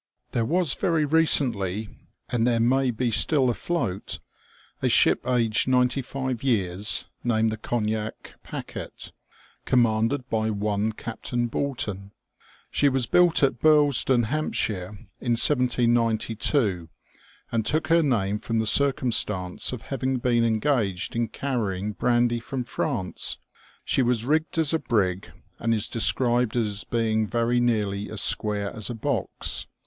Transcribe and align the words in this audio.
There 0.31 0.45
was 0.45 0.73
very 0.73 1.05
recently, 1.05 1.87
and 2.29 2.47
there 2.47 2.59
may 2.59 2.89
be 2.89 3.11
still 3.11 3.51
afloat, 3.51 4.17
a 4.81 4.89
ship 4.89 5.27
aged 5.27 5.67
ninety 5.67 6.01
five 6.01 6.41
years, 6.41 7.05
named 7.23 7.51
the 7.51 7.57
Cognac 7.57 8.33
Packet, 8.41 9.11
commanded 9.65 10.27
by 10.27 10.49
one 10.49 10.91
Captain 10.91 11.45
Bulton. 11.45 12.13
She 12.71 12.89
was 12.89 13.05
built 13.05 13.43
at 13.43 13.59
Bursledon, 13.61 14.23
Hants, 14.23 14.67
in 14.71 14.97
1792, 15.37 16.89
and 17.51 17.63
took 17.63 17.89
her 17.89 18.01
name 18.01 18.39
from 18.39 18.57
the 18.57 18.65
circumstance 18.65 19.71
of 19.71 19.83
having 19.83 20.17
been 20.17 20.43
engaged 20.43 21.15
in 21.15 21.27
carrying 21.27 21.91
brandy 21.91 22.39
from 22.39 22.63
France. 22.63 23.37
She 23.85 24.01
was 24.01 24.25
rigged 24.25 24.57
as 24.57 24.73
a 24.73 24.79
brig, 24.79 25.31
and 25.59 25.75
is 25.75 25.87
described 25.87 26.55
as 26.55 26.85
being 26.85 27.27
very 27.27 27.59
nearly 27.59 28.09
as 28.09 28.19
square 28.21 28.75
as 28.75 28.89
a 28.89 28.95
box. 28.95 29.67